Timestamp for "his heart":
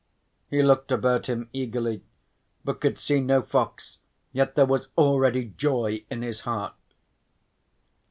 6.23-6.73